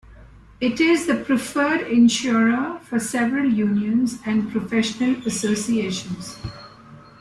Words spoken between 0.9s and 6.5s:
the preferred insurer for several unions and professional associations.